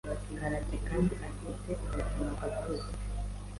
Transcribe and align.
karate 0.37 0.75
kandi 0.87 1.13
afite 1.27 1.69
ubuzima 1.93 2.31
gatozi 2.41 2.91